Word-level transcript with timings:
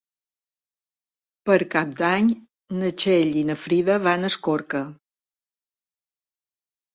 Per 1.49 1.57
Cap 1.75 1.91
d'Any 1.99 2.31
na 2.77 2.89
Txell 3.03 3.37
i 3.43 3.45
na 3.51 3.57
Frida 3.65 3.99
van 4.07 4.23
a 4.23 4.33
Escorca. 4.35 4.83